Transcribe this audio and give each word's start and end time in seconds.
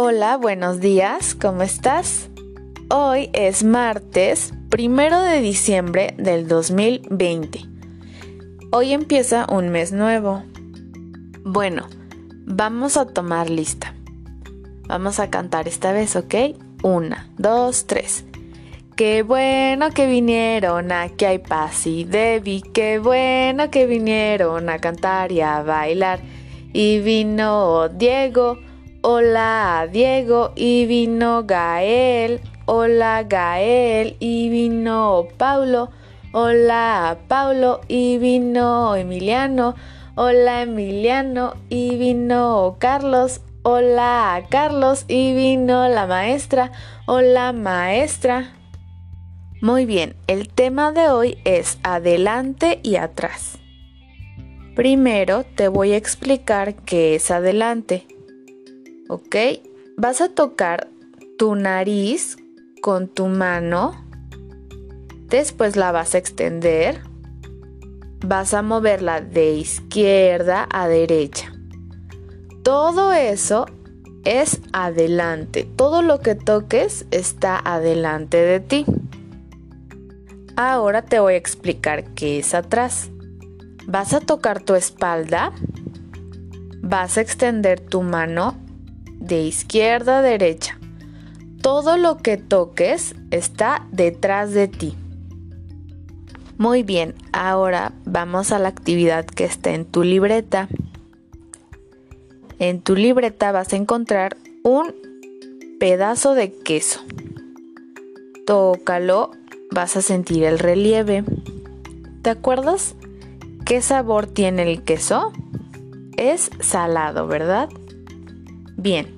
Hola, 0.00 0.36
buenos 0.36 0.78
días, 0.78 1.34
¿cómo 1.34 1.62
estás? 1.62 2.30
Hoy 2.88 3.30
es 3.32 3.64
martes, 3.64 4.54
primero 4.68 5.20
de 5.20 5.40
diciembre 5.40 6.14
del 6.16 6.46
2020. 6.46 7.64
Hoy 8.70 8.92
empieza 8.92 9.44
un 9.50 9.70
mes 9.70 9.90
nuevo. 9.90 10.44
Bueno, 11.42 11.88
vamos 12.44 12.96
a 12.96 13.08
tomar 13.08 13.50
lista. 13.50 13.92
Vamos 14.86 15.18
a 15.18 15.30
cantar 15.30 15.66
esta 15.66 15.90
vez, 15.90 16.14
¿ok? 16.14 16.54
Una, 16.84 17.28
dos, 17.36 17.88
tres. 17.88 18.24
Qué 18.94 19.24
bueno 19.24 19.90
que 19.90 20.06
vinieron, 20.06 20.92
aquí 20.92 21.24
hay 21.24 21.38
Paz 21.40 21.88
y 21.88 22.04
Debbie. 22.04 22.62
Qué 22.72 23.00
bueno 23.00 23.68
que 23.72 23.86
vinieron 23.86 24.70
a 24.70 24.78
cantar 24.78 25.32
y 25.32 25.40
a 25.40 25.60
bailar. 25.64 26.20
Y 26.72 27.00
vino 27.00 27.88
Diego, 27.88 28.58
hola 29.02 29.88
Diego. 29.90 30.52
Y 30.56 30.86
vino 30.86 31.44
Gael, 31.44 32.40
hola 32.66 33.24
Gael. 33.24 34.16
Y 34.20 34.48
vino 34.48 35.28
Paulo, 35.36 35.90
hola 36.32 37.18
Paulo. 37.28 37.80
Y 37.88 38.18
vino 38.18 38.96
Emiliano, 38.96 39.74
hola 40.14 40.62
Emiliano. 40.62 41.54
Y 41.68 41.96
vino 41.96 42.76
Carlos, 42.78 43.40
hola 43.62 44.44
Carlos. 44.50 45.04
Y 45.08 45.34
vino 45.34 45.88
la 45.88 46.06
maestra, 46.06 46.72
hola 47.06 47.52
maestra. 47.52 48.54
Muy 49.60 49.86
bien, 49.86 50.14
el 50.28 50.48
tema 50.48 50.92
de 50.92 51.08
hoy 51.10 51.38
es 51.44 51.78
adelante 51.82 52.78
y 52.84 52.96
atrás. 52.96 53.58
Primero 54.76 55.42
te 55.42 55.66
voy 55.66 55.94
a 55.94 55.96
explicar 55.96 56.76
qué 56.76 57.16
es 57.16 57.32
adelante. 57.32 58.06
¿Ok? 59.08 59.36
Vas 59.96 60.20
a 60.20 60.28
tocar 60.28 60.88
tu 61.38 61.54
nariz 61.54 62.36
con 62.82 63.08
tu 63.08 63.26
mano. 63.26 64.04
Después 65.28 65.76
la 65.76 65.92
vas 65.92 66.14
a 66.14 66.18
extender. 66.18 67.00
Vas 68.20 68.52
a 68.52 68.62
moverla 68.62 69.20
de 69.22 69.54
izquierda 69.54 70.68
a 70.70 70.88
derecha. 70.88 71.52
Todo 72.62 73.12
eso 73.12 73.66
es 74.24 74.60
adelante. 74.72 75.66
Todo 75.76 76.02
lo 76.02 76.20
que 76.20 76.34
toques 76.34 77.06
está 77.10 77.58
adelante 77.58 78.36
de 78.36 78.60
ti. 78.60 78.84
Ahora 80.56 81.02
te 81.02 81.18
voy 81.18 81.34
a 81.34 81.38
explicar 81.38 82.04
qué 82.14 82.40
es 82.40 82.52
atrás. 82.52 83.10
Vas 83.86 84.12
a 84.12 84.20
tocar 84.20 84.60
tu 84.60 84.74
espalda, 84.74 85.52
vas 86.82 87.16
a 87.16 87.22
extender 87.22 87.80
tu 87.80 88.02
mano 88.02 88.67
de 89.18 89.42
izquierda 89.42 90.18
a 90.18 90.22
derecha. 90.22 90.78
Todo 91.62 91.96
lo 91.96 92.18
que 92.18 92.36
toques 92.36 93.14
está 93.30 93.86
detrás 93.90 94.52
de 94.52 94.68
ti. 94.68 94.94
Muy 96.56 96.82
bien, 96.82 97.14
ahora 97.32 97.92
vamos 98.04 98.50
a 98.52 98.58
la 98.58 98.68
actividad 98.68 99.24
que 99.24 99.44
está 99.44 99.70
en 99.70 99.84
tu 99.84 100.02
libreta. 100.02 100.68
En 102.58 102.80
tu 102.80 102.96
libreta 102.96 103.52
vas 103.52 103.72
a 103.72 103.76
encontrar 103.76 104.36
un 104.64 104.94
pedazo 105.78 106.34
de 106.34 106.52
queso. 106.52 107.00
Tócalo 108.46 109.30
vas 109.70 109.96
a 109.96 110.02
sentir 110.02 110.44
el 110.44 110.58
relieve. 110.58 111.24
¿Te 112.22 112.30
acuerdas 112.30 112.96
qué 113.64 113.80
sabor 113.80 114.26
tiene 114.26 114.62
el 114.62 114.82
queso? 114.82 115.32
Es 116.16 116.50
salado, 116.60 117.26
¿verdad? 117.28 117.68
Bien. 118.78 119.08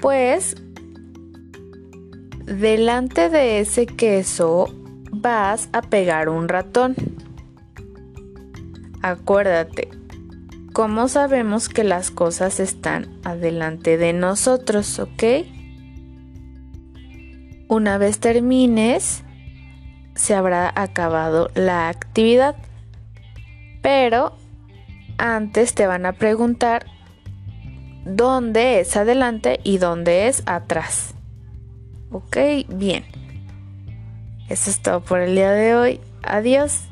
Pues 0.00 0.56
delante 2.44 3.30
de 3.30 3.60
ese 3.60 3.86
queso 3.86 4.66
vas 5.12 5.68
a 5.72 5.82
pegar 5.82 6.28
un 6.28 6.48
ratón. 6.48 6.96
Acuérdate, 9.02 9.88
¿cómo 10.72 11.06
sabemos 11.06 11.68
que 11.68 11.84
las 11.84 12.10
cosas 12.10 12.58
están 12.58 13.20
adelante 13.22 13.96
de 13.98 14.12
nosotros, 14.12 14.98
ok? 14.98 15.22
Una 17.68 17.98
vez 17.98 18.18
termines, 18.18 19.22
se 20.16 20.34
habrá 20.34 20.72
acabado 20.74 21.50
la 21.54 21.88
actividad. 21.88 22.56
Pero 23.80 24.36
antes 25.18 25.74
te 25.74 25.86
van 25.86 26.04
a 26.04 26.14
preguntar 26.14 26.93
dónde 28.04 28.80
es 28.80 28.96
adelante 28.96 29.60
y 29.64 29.78
dónde 29.78 30.28
es 30.28 30.42
atrás. 30.46 31.14
Ok, 32.10 32.36
bien. 32.68 33.04
Eso 34.48 34.70
es 34.70 34.80
todo 34.80 35.00
por 35.00 35.20
el 35.20 35.34
día 35.34 35.50
de 35.52 35.74
hoy. 35.74 36.00
Adiós. 36.22 36.82